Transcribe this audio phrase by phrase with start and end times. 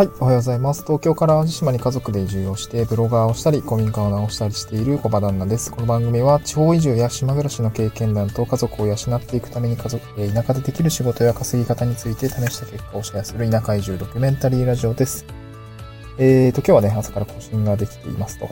[0.00, 0.82] はい、おはようございます。
[0.82, 5.70] 東京から淡路島に家族で移住をして、ブロガーをしたり、古民家を直したりしている小場旦那です。
[5.70, 15.26] この番組は、地方移住や島暮らしの経験談と家族を養っていくために家族、田舎でできる仕事や稼ぎ方について試した結果をシェアする田舎移住ドキュメンタリーラジオです。
[16.16, 18.48] えーと、今日はね、朝から更新ができていますと。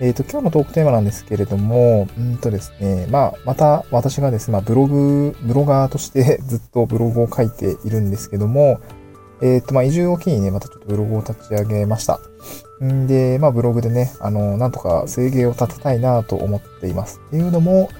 [0.00, 8.80] えーと、今日のトークテーマなんですけれども、うんとですね、まあ、また私がですね、まあ、ブログ、ブロガーとして ずっとブログを書いているんですけども、
[9.42, 12.20] えっ、と、まあ、移住を機にね、またちょっとブログを立ち上げました。
[12.84, 17.20] んで、まあ、ブログでね、あの、なんとか制限を立てたいなと思っています。
[17.28, 17.90] っていうのも、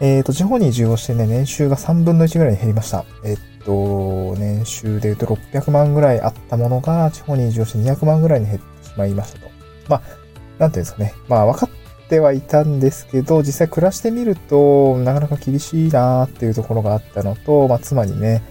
[0.00, 3.04] えっ、と、地方に移住をしてね、年収が3分の1ぐらいに減りました。
[3.24, 9.50] えっ、と、年収で言うと600万ぐらいあったものが、地方に移住して200万ぐらいに減ってしまいましたと。
[9.88, 10.02] まあ、
[10.58, 11.14] なんていうんですかね。
[11.28, 18.42] まあ、分かってはいたんですけど、実際暮らしてみると、なかなか厳しいなーっていうところがあったのと、まあ、妻にね、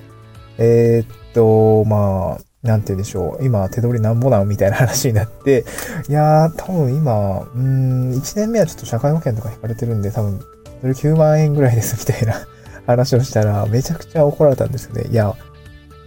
[0.57, 3.45] えー、っと、まあ、なんて言うんでしょう。
[3.45, 4.45] 今、手取りなんぼなの？
[4.45, 5.65] みたいな話になって、
[6.09, 10.39] いやー、多分今、うん、1年目はちょっと社会保険とか引かれてるんで、多分、
[10.81, 12.47] それ9万円ぐらいですみたいな
[12.87, 15.05] 話をしたら、めちゃくちゃ怒られたんですよね。
[15.11, 15.33] いや、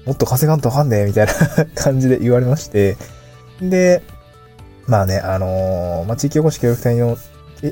[0.05, 1.33] もっと稼がんとあかんねみたいな
[1.77, 2.97] 感じで言われまして、
[3.61, 4.03] で、
[4.87, 7.17] まあね、あのー、まあ、地域おこし協力隊の、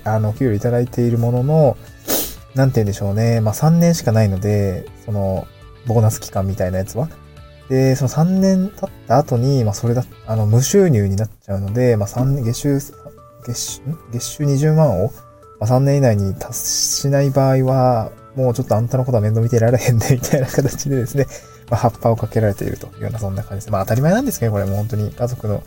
[0.05, 1.77] あの、給料いただいているものの、
[2.55, 3.41] なんて言うんでしょうね。
[3.41, 5.47] まあ、3年しかないので、その、
[5.87, 7.09] ボーナス期間みたいなやつは。
[7.69, 12.81] で、その3年経った後に、まあそれだ、あの、無収入になっちゃうので、まあ3、月収、
[13.45, 13.81] 月収、
[14.13, 15.11] 月収20万を、
[15.59, 21.27] まあ、3年以内に達しない場合は、もうちょっとあんたのことは面倒見てられへんね、 みたいな形でですね、
[21.71, 23.73] まあ、葉っぱをかけられているというようなそんな感じです。
[23.73, 25.63] まあ当たり前なんですけど、これもう本当に家族の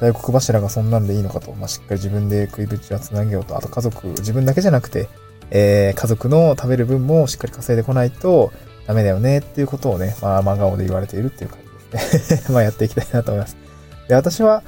[0.00, 5.08] 大黒柱がそんなんでいいのかと、まあしっかり自分で食いぶちはつなげようと、あと家族、自分だけじゃなくて、
[5.52, 8.52] えー、家族の食べる分もしっかり稼いでこないと、
[8.86, 12.42] ダメだよねっていうことをね、まあ、真顔で言われているっていう感じですね。
[12.54, 13.56] まあ、やっていきたいなと思います。
[14.08, 14.62] で、私は、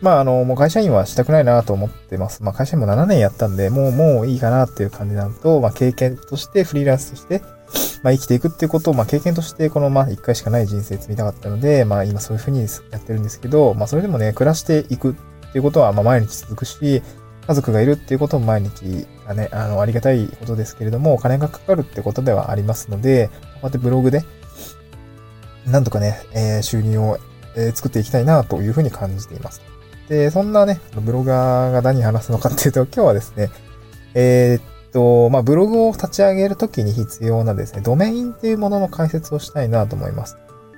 [0.00, 2.42] まあ、あの、もう会社員はしたくないなと思ってます。
[2.42, 7.42] まあ、会社員も7年やったんで、もう、もういいかなっていう感じなのと、まあ、経験として、フリーランスとして、
[8.02, 12.66] まあ、生きていくっていうことを、まあ、経験として、この、まあ、1回しかない人生積みたかったので、まあ、今そういうふうにや
[12.98, 15.14] ってるんですけど、まあ、それでもね、暮らしていくっ
[15.52, 17.02] ていうことは、まあ、毎日続くし、
[17.50, 24.22] 家族がいるっていうことも毎日がね、あの、ありがたいことですけれども、お金がかかるってことではありますので、こうやってブログで、
[25.66, 27.18] なんとかね、えー、収入を、
[27.56, 29.62] え、作っていきたいなというふうに感じています。
[30.08, 33.50] で、そんなね、ブロガーが何話すのかっていうと、今日はですね、
[34.14, 40.36] えー、っと、まあ、ブログを立ち上げるときに必要なですね、ドメインっていうものの解説をしたいなと思います。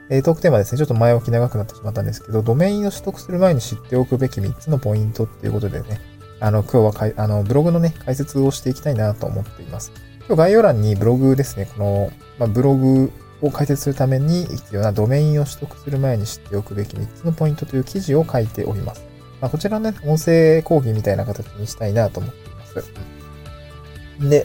[0.08, 6.00] えー、トークテーマですね、ちょっと前置き長くなってしまったんですけど、ドメインを取得する前に知っておくべき3つのポイントっていうことでね、
[6.42, 9.92] あの、今日はかい、あの、ブログのね、解説をしていきたいなと思っています。
[10.26, 19.04] 今日概要欄にブログですね、この、まあ、ブログを解説するために必要なドメインを取得する前に知っておくべき3つのポイントという記事を書いております。
[19.40, 22.84] まあ、こちらのね、音声講義みたいな形にしたいなと思っています。
[24.28, 24.44] で、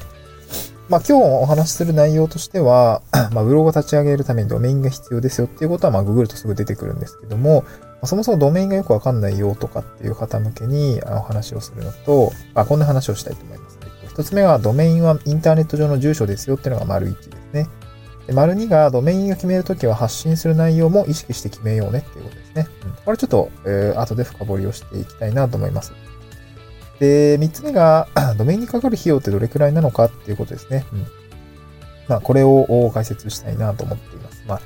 [0.89, 3.01] まあ、今日お話しする内容としては、
[3.33, 7.65] まあ、ブログを立ち上げるためにドメインが必要ですよっていうことは、まあ、ググるとすぐ出てくるんですけども、
[8.03, 13.77] そもそもドメインがよくわかんないよとかっていう方向けにお話をするのと、あ、こんな話をしたいと思います。
[14.07, 17.67] 一つ目はドメインはインターネット上の住所ですよっていうのが丸1ですね。
[18.25, 22.67] で丸2がドメインを決めるときは発信する内容も意識して決めようねっていうことですね。
[22.83, 25.93] うん、これちょっと、えー、後で深掘りをしていきたいなと思います。
[26.99, 30.85] で、3つ目が、 ドメインにかかる費用ってどれくらいなのかっていうことですね。
[30.91, 31.05] うん。
[32.07, 34.43] まあ、これを解説したいなと思っています。
[34.47, 34.61] まあ、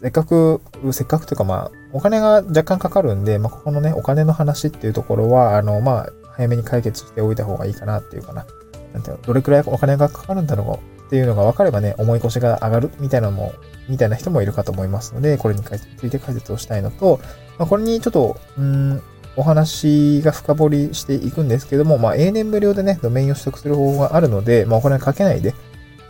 [0.00, 0.60] せっかく、
[0.92, 8.46] せっかくというかまあ、お金が若干かかるんで、まあ、ここのね、お金の話っていうところは、あの、まあ、早めに解決しておいた方がいいかなっていうかな。
[8.92, 13.52] なんていうの、どれくらいお金がかかるんだろうっていうのが分かればね、思い越しが上がるみたいなのも、
[13.88, 17.20] みたいな人もいるかと思いますので、これについて解説をしたいのと、
[17.58, 19.02] まあ、これにちょっと、うん、
[19.36, 25.54] お話が深掘りしていくんですけども、まあ、永年無料でね、ドメインを取得する方法があるので、まあ、お金かけないで、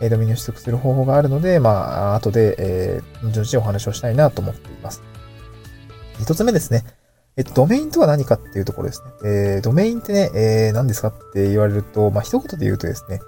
[0.01, 5.08] えドメインを取得する方法があるので、まあ、後で、えー、順次お話をしたいなと思っています。
[6.19, 6.83] 一つ目ですね。
[7.37, 9.11] えっと、ドメインとは何かっていうところですね。
[9.23, 13.21] えー、ドメインってね、えー、何ですかって言われると、まあ、一言で言うとですね、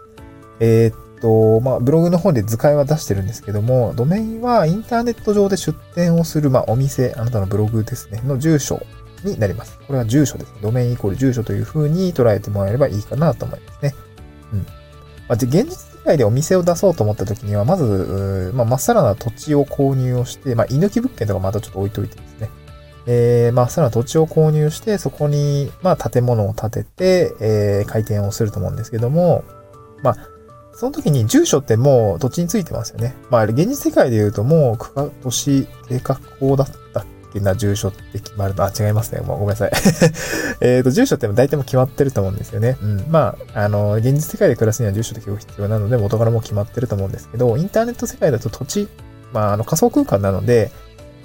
[0.59, 8.81] えー、っと、まあ、ブログの方で図解は出してるんですけども、ドメインはインターネット上で出店をする、まあ、お店、あなたのブログですね、の住所
[9.23, 9.79] になります。
[9.87, 10.59] これは住所ですね。
[10.61, 13.95] ドメインイコール住所という風に捉えてもらえればいいかなと思いますね。
[14.51, 14.59] うん。
[14.59, 14.65] ま
[15.29, 22.49] あ、で、現実世界でお店を出そうと思った時には、まず、まあ、まっさらな土地を購入をして、まあ、居抜き物件とかまたちょっと置いといてですね。
[23.07, 29.43] えー、まっさらな土地を購入して、そこに、まあ、建物を建てて、えー、開店をすると思うんですけども、
[30.03, 30.17] まあ、
[30.73, 33.15] その時に住所ってもう土地についてますよね。
[33.29, 39.21] まあ、現実世界で言うともう区画都市計画法だったっけな住所って決まると、あ、違いますね。
[39.21, 39.71] もうごめんなさい。
[40.61, 42.77] えっと、住所って大体も決まってると思うんですよね。
[42.81, 43.05] うん。
[43.09, 48.87] まあ、あの、現実世界で暮らすには住所って結構必要なので、元からも決まってると思うんですけど、インターネット世界だと土地、
[49.33, 50.71] まあ、あの、仮想空間なので、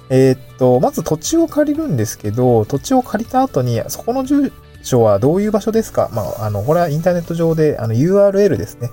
[0.09, 4.51] えー、っと、まず土地を借りるんですけど、土地を借りた後に、そこの住
[4.83, 6.09] 所はどういう場所ですか？
[6.13, 8.89] まあ、あの、これはインターネット上で、あの、URL ですね。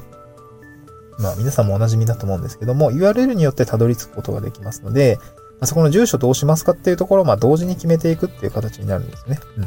[1.19, 9.39] まあ、皆さんもお馴染みだと思うんですけども、URL によってたどり着くことができますので、まあ、そこの住所どうしますかっていうところを、まあ、同時に決めていくっていう形になるんですね。
[9.59, 9.63] うん。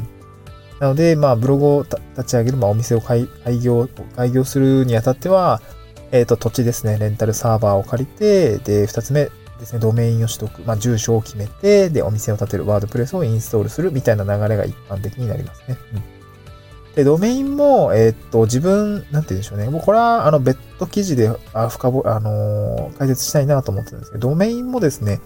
[0.80, 1.86] なので、まあ、ブログを
[2.16, 3.26] 立ち上げる、まあ、お店を開
[3.62, 5.62] 業、開業するにあたっては、
[6.12, 15.76] えっ、ー、と、土地ですね、レンタルサーバーを借りて、で、二つ目ですね、ドメインを取得、まあ、住所を決めて、で、お店を建てる、ワードプレスをインストールするみたいな流れが一般的になりますね。
[15.94, 16.18] うん。
[16.94, 19.68] で、ドメインも、えー、っと、自分、なんて言うんでしょうね。
[19.68, 25.20] もうこれは、あの、別途記事で、あ、深ぼ、あのー、解説したいなと思ってるんですけど、ドメインもですね、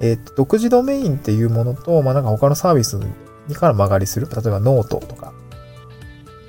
[0.00, 2.98] えー、っと、独自ドメインっていうものと、まあ、なんか他のサービス
[3.48, 4.28] にから間借りする。
[4.28, 5.32] 例えば、ノートとか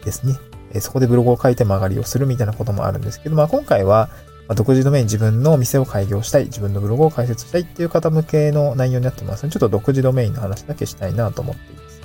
[0.06, 0.35] ですね。
[0.74, 4.09] えそこでブログを書いて間借りをするみたいなこともあるんですけど、まあ、今回は、
[4.48, 12.01] ま独自ドメイン自分の店を開業したい、自分のブログを開設したいっていう方向けの内容になってますので、ちょっと独自ドメインの話だけしたいなと思っています。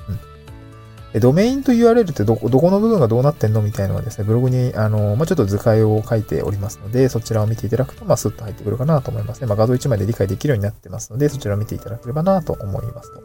[1.15, 9.49] うん、ドメインと URL ってどこ、どこの部分がどうなってんのみたいなのはですね、ブログに、あの、まあ、ちょっと図解を書いておりますので、そちらを見ていただくと、まあ、スッと入ってくるかなと思いますね。
[9.49, 13.23] まあ、画像1枚で理解できるようになってますので、そちらを見ていただければなと思いますと。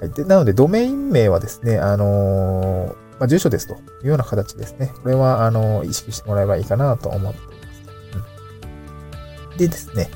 [0.00, 4.92] はい、でなので、ドメイン名はですね、あのー、まあ、住所ですというような形ですね。
[5.02, 7.51] これは、あの、意識してもらえばいいかなと思って
[9.56, 10.10] でですね、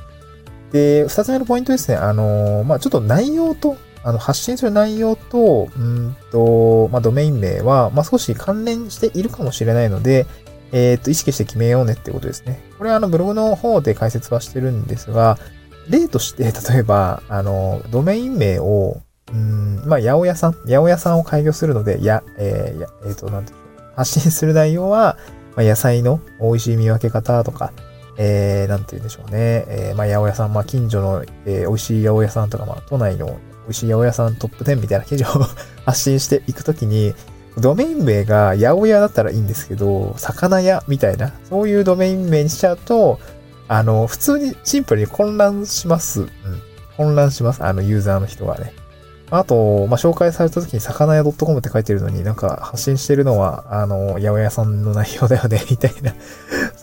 [0.72, 10.26] で、二つ目のポイントですね、あの、まあ、ちょっと内容と、あの、発信する内容と、うんと、まあ、ドメイン名は、まあ、少し関連しているかもしれないので、
[10.72, 12.60] えっ、と、意識して決めようねってことですね。
[12.78, 15.38] これはあの、ブログの方で解説はしてるんですが、
[15.88, 18.98] 例として、 例えば、あの、ドメイン名を、
[19.32, 23.58] うん、まあ、八百屋さん、八百屋さんを開業するので、や、えー、や、えっ、ー、と、なんていう。
[23.96, 25.16] 発信する内容は、
[25.56, 27.72] まあ、野菜の美味しい見分け方とか、
[28.18, 29.64] えー、なんて言うんでしょうね。
[29.68, 33.26] えー、まあ、八百屋さん、まあ、近所の、えー、美味しい八百屋さんとか、まあ、都内の
[33.66, 35.26] 美味しい八百屋さんトップ10みたいな記事を
[35.84, 37.14] 発信していくときに、
[37.58, 43.18] ドメイン名が八百屋だったらいいんですけど、魚屋みたいな、そういうドメイン名にしちゃうと、
[43.68, 46.22] あの、普通にシンプルに混乱します。
[46.22, 46.28] うん。
[46.96, 47.64] 混乱します。
[47.64, 48.72] あの、ユーザーの人はね。
[49.30, 56.14] あと、まあ、紹介された時に魚屋 .com って書いてるのになんか発信してるのは、あの、八百屋さんの内容だよね、みたいな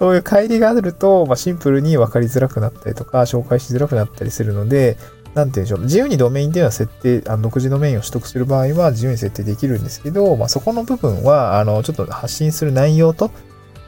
[0.03, 4.97] そういう乖離があると、まあ、シンプルに分かりづらくなったりとか、紹介しづらくなったりするので、
[5.33, 5.79] なんて言うんでしょう。
[5.83, 13.31] 自由にドメインっていうのは設定、あの独自ドメインを取得する場合は自由に設定できるんですけど、まあ、そこの部分は、あの、ちょっと発信する内容と、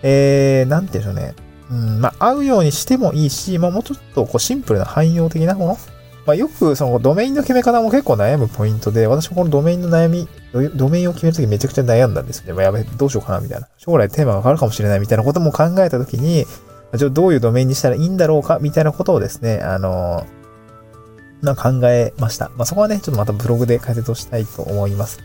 [0.04, 1.36] えー、なんて言うんでしょうね。
[1.70, 5.78] うん、まあ、合うようにしてもいいし、まあ、もうちょっとこうシンプルな汎用的なもの
[6.26, 10.28] まあ、よくそのドメインの決め方も結構悩むポイントで、私もこのドメインの悩み、
[10.76, 12.54] ドメインを決めるときめちゃくちゃ悩んだんですよね。
[12.54, 13.68] まあ、やべ、どうしようかな、みたいな。
[13.78, 16.46] 将来テーマが変わるかもしれないみたいなことも考えたときに、
[16.96, 20.26] じゃあどういうドメインにしたらいいんだろうか、みたいなことをですね、あの
[21.42, 22.50] な考えました。
[22.56, 25.20] まあ、そこはね、ちょっとまたブログで解説をしたいと思います。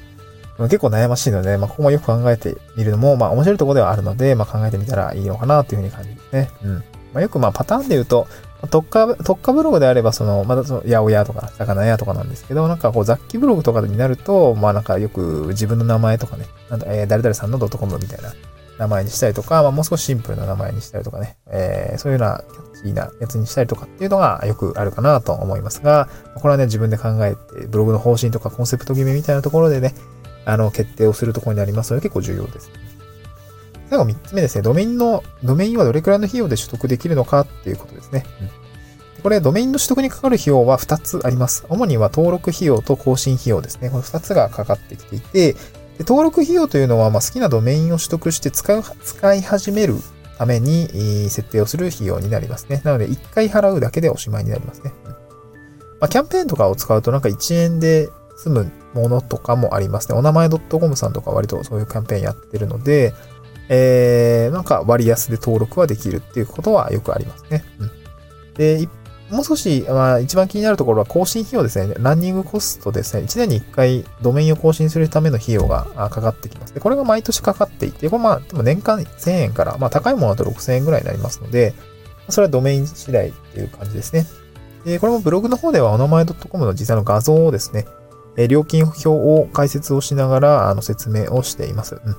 [0.59, 6.51] 結構悩ましいので、まあ、ここもよく考えてみるのも、まあ、面白いところではあるので、まあ、考えてみたらいいのかな、というふうに感じですね。
[6.63, 6.75] うん。
[6.75, 6.83] ま
[7.15, 8.29] あ、よくまあ、パターンで言うと、
[8.69, 18.35] 特化、特化ブログであれば、その、まだその、八百屋とか、魚屋とかなんですけど、なんかこう、雑記ブログとかになると、まあなんかよく自分の名前とかね、なんだ、えー、誰々さんのドットコムみたいな
[18.79, 29.95] 名前にしたりとか、まあもう少しシンプルな名前にしたりとかね、えー、そういうようなキャッチーなやつにしたりとかっていうのがよくあるかなと思いますが、これはね、自分で考えて、ブログの方針とかコンセプト決めみたいなところでね、
[30.45, 32.71] あの、決定をするところになりますので結構重要です。
[33.91, 34.63] 最後3つ目ですね。
[34.63, 38.25] ドメインの、ドメインはどれくらいの費用で取得できるのかっていうことですね。
[38.41, 38.45] う
[39.19, 41.67] ん、これ、ドメインの取得にかかる費用は2つあります。
[41.69, 43.91] 主には登録費用と更新費用ですね。
[43.91, 45.59] この2つがかかってきていて、で
[46.01, 49.97] 登録費用というのは、まあ、好きなドメインを取得して使う、使い始める
[50.39, 52.81] ために設定をする費用になりますね。
[52.85, 54.93] なので、1回払うだけでおしまいになりますね。
[55.05, 55.11] うん
[56.01, 60.17] まあ、キャンペーンとかを使うとなんか1円で済むものとかもありますね。
[60.17, 63.13] お名前 .com さんとか割とそういうキャンペーンやってるので、
[63.73, 67.65] えー、なんか割安で登録はできるっていうことはよくありますね。
[67.79, 67.91] うん。
[68.55, 68.89] で、
[69.31, 71.95] もう少し、まあ、一番気になるところは更新費用ですね。
[71.99, 73.23] ランニングコストですね。
[73.23, 76.75] 1年に1回ドメインを更新するための費用がかかってきます。
[76.75, 81.75] で、これが毎年かかっていて、これまあ、でも年間1000円から、まあ高いものだと6000円ぐらいになりますので、
[82.29, 84.27] それはドメイン次第っていう感じですね。
[84.85, 87.87] で、これもブログの方ではお名前 .com の実際の画像をですね、
[88.49, 92.01] 料金表を解説をしながら、あの、説明をしています。
[92.05, 92.17] うん。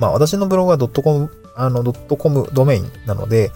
[0.00, 3.50] まあ私のブログはドットコム、あの、ドットコムドメインなので、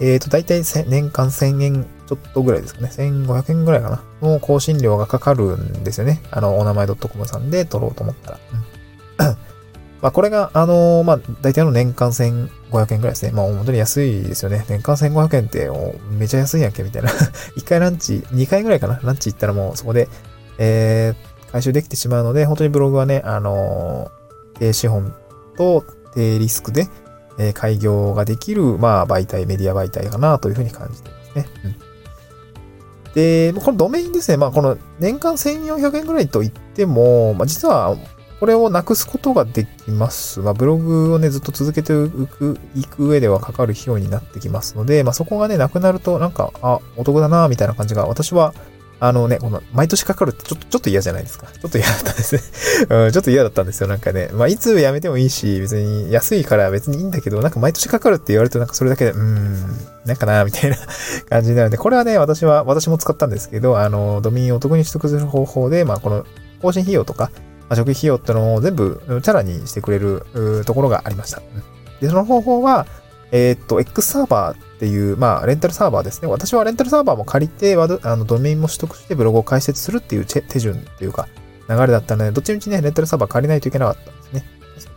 [0.00, 2.88] えっ、ー、と、大体年間1000円ちょっとぐらいですかね。
[2.88, 4.02] 1500円ぐらいかな。
[4.22, 6.22] の更新料がかかるんですよね。
[6.30, 8.38] あの、お名前 .com さんで取ろうと思ったら。
[10.00, 13.32] まあ、これが、あのー、まあ、大体の年間1500円ぐらいですね。
[13.32, 14.64] まあ、本当に安いですよね。
[14.68, 15.68] 年間1500円って、
[16.12, 17.10] めちゃ安いやんけ、みたいな。
[17.58, 19.00] 1回ランチ、2回ぐらいかな。
[19.02, 20.08] ランチ行ったらもうそこで、
[20.58, 25.12] えー、回収できてしまうので、本当にブログはね、あのー、低資本
[25.58, 25.84] と
[26.14, 26.88] 低リスクで、
[27.38, 31.46] えー、開業ができる、まあ、媒体、メディア媒体かなというふうに感じていますね。
[31.64, 31.88] うん。
[33.14, 34.36] で、このドメインですね。
[34.36, 37.96] まあ、この年間1400円ぐらいと言っても、まあ、実は
[38.40, 40.40] これをなくすことができます。
[40.40, 48.54] まあ、ブログをね、ずっと続けていく、いく上ではかかる費用になってきますので、まあ、そこがね、なくなると、なんか、あ、お得だな、みたいな感じが、私は、
[49.00, 51.46] あのね、この、毎年かかるってちょっと、ちょっと嫌じゃないですか。
[51.46, 52.42] ちょっと嫌だったんですね。
[52.90, 53.86] うん、ちょっと嫌だったんですよ。
[53.86, 60.76] なんかね、まあ、いつ辞めてもいいし、別に安いから別にいいんだけど、なんか毎年かかるって言われると、なんかそれだけで、うーん、なんかな、みたいな
[61.30, 66.24] 感じになるんで、これはね、私は、私も使ったんですけど、あの、ドミンをお得に取得する方法で、まあ、この、
[66.60, 67.30] 更新費用とか、
[67.68, 70.24] まあ、初期費用ってのを全部チャラにしてくれる
[70.66, 71.40] ところがありました。
[72.00, 72.86] で、その方法は、
[73.30, 76.28] えー、っと、X サーバーっていう、まあ、レンタルサーバーですね。
[76.28, 81.28] 私はレンタルサーバーも借りて、あの、ドメインも取得してブログを開設するっていう手順っていうか、
[81.68, 84.44] 流れだったので、どっちみちね、レンタルサーバー借りないといけなかったんですね。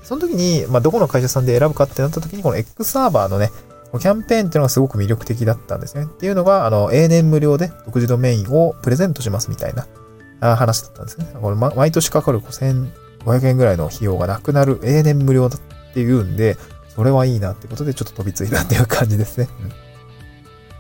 [0.03, 3.50] その時に、まあ、どこの会社さんで選ぶかってなった時に、この X サーバーのね、
[4.00, 6.03] キャンペーンっていうのがすごく魅力的だったんですね。
[6.03, 11.27] っていうのが、あの、永年無料で独自ドメインをプレゼントしますみたいな話だったんですね。
[11.41, 16.57] これ、毎年かかる5500円ぐらいの費用がなくなる永年無料だっていうんで、
[16.95, 19.48] それはいいなってことでちょっと飛びついたっていう感じですね。
[19.62, 19.69] うん、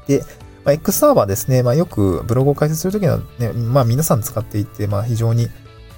[0.07, 0.23] で、
[0.65, 1.63] まあ、X サーバーですね。
[1.63, 5.47] まあ、よくブログを開設するときにはね、まあ、皆さん使っていて、まあ、非常に、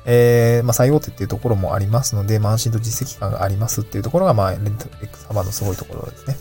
[0.06, 6.38] えー、まあ、最大手っていうところもありますので、まあ、安心と実績感がありますっていうところが、まあ、X サーバーのすごいところですね。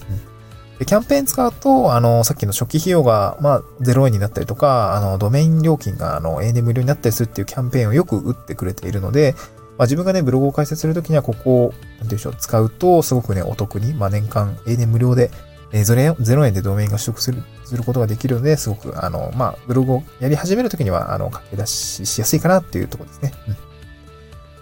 [0.72, 9.34] うん、で、キャンペーン使うと、あの、さっきの初期費用が、まあ、0円になったりとか、あの、ドメイン料金が、あの、永年無料になったりするっていうキャンペーンをよく打ってくれているので、
[9.82, 15.32] まあ、自分がね、ブログを開設するときには、ここを、なんていうでしょう、使うと、すごくね、お得に、まあ、年間、永年無料で、
[15.72, 23.32] えー、0円でドメインが取得する、することができるので、すごく、あの、まあ、ブログをやり始めるときには、あの、駆け出ししやすいかなっていうところですね。
[23.48, 23.54] うん。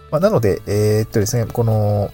[0.09, 2.09] まあ、なので、えー、っとですね、この、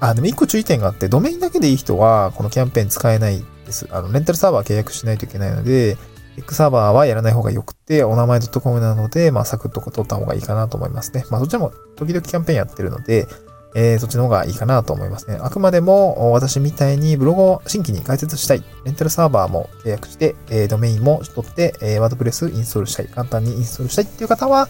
[0.00, 3.86] あ、でも一個注意点があって、ドメインだけでいい人は、このキャンペーン使えないです。
[3.90, 5.98] あの、レンタルサーバー契約しないといけないので、
[6.38, 11.24] X サーバーはやらない方が良くて、お名前 .com なので、まあ、サクッと取った方がいいかなと思いますね。
[11.30, 13.26] まあ、そっちも時々キャンペーンやってるので、
[13.74, 15.38] えー、そっちの方がいいかなと思いますね。
[15.40, 24.68] あくまでも、私みたいにブログを新規に開設したい、レンタルサーバーも契約して、えー、ドメインも取って、えー、ワードプレスインストールしたい、簡単にインストールしたいっていう方は、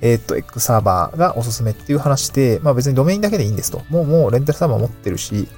[0.00, 3.82] えー、っと、X サーバーがおすすめっていう話で、まあ別にドメインだけでいいんですと。
[3.90, 5.48] もうもうレンタルサーバー持ってるし、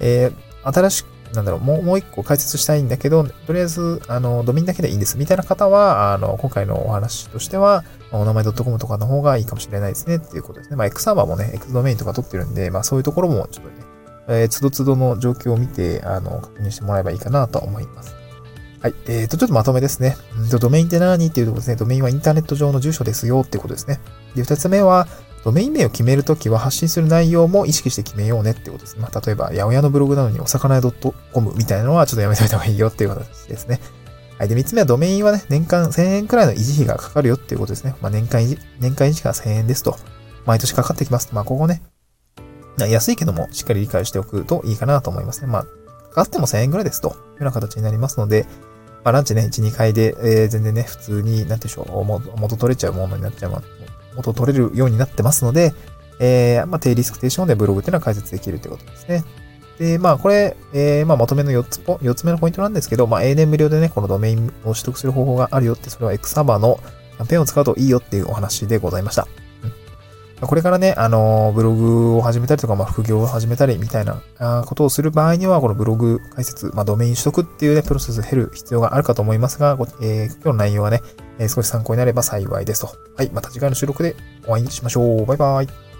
[0.00, 5.18] えー、新しくなんだろう、もう、もう一個解説したいんだけど、とりあえず、あの、ドミンだけでいいんです。
[5.18, 10.76] みたいな方は、あの、今回のお話としては、お名前 .com とかの方がいいかもしれないですねっていうことですね。
[10.76, 13.76] まあ、X サーバーもね、X ドメインとか取ってるんで、まあ、そういうところもちょっとね、
[14.28, 18.23] えー、つどつどの状況を見て、あの、確認してもらえばいいかなと思います。
[18.84, 18.94] はい。
[19.06, 20.14] えーと、ちょっとまとめですね。
[20.60, 21.76] ドメインって何っていうとこですね。
[21.76, 23.98] ドメインはインターネット上の住所ですよっていうことですね。
[24.34, 25.08] で、二つ目は、
[25.42, 29.00] ドメイン名を決めるときは発信する内容も意識して決めようねってことですね。
[29.00, 33.80] まあ、例えば、八百屋のブログなのにお魚屋 .com みたいなのはちょっとやめておいた方がいいよっていう形ですね。
[34.36, 34.48] はい。
[34.48, 37.94] で、三つ目はドメインはね、年間1000円くらいの維持費がかかるよっていうことですね。
[38.02, 39.96] まあ、年間維持、年間維持が1000円ですと。
[40.44, 41.30] 毎年かかってきます。
[41.32, 41.80] まあ、ここね、
[42.76, 45.46] 安いけども、しっかり理解しておくといいかなと思いますね。
[45.46, 45.62] まあ、
[46.10, 48.46] かかっても1000円くらいですというような形になりますので、
[49.04, 52.04] まあ、ランチね、1、2回で、えー、全然ね、普通に、なんてでしょう、
[52.40, 53.62] 元取れちゃうものになっちゃう、
[54.16, 55.74] 元取れるようになってますので、
[56.20, 59.24] えー、まあ、低リスク低資本でブログっていうのは解説できるということですね。
[59.78, 66.78] で、まあ、これ、えー、まあ、まとめの4つポ、4つ目のポイントなんですけど、まあ、永年無料でね、このドメインを取得する方法があるよって、それは X サバーの
[67.16, 69.26] キャンペーンを使うといいよっていうお話でございました。
[70.40, 74.20] これからね、あの、ブログを始めたりとか、まあ、副業を始めたりみたいな
[74.66, 81.00] ことをする場合には、このブログ解説、まあ、ドメイン取得っていうね、プロセスを経る必要があるかと思いますが、えー、今日の内容はね、
[81.38, 82.90] えー、少し参考になれば幸いですと。
[83.16, 85.26] はい、また次回の収録でお会いしましょう。
[85.26, 85.93] バイバイ。